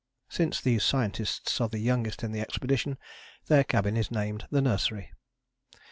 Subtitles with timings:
[0.29, 2.97] Since these scientists are the youngest in the expedition
[3.45, 5.11] their cabin is named the Nursery.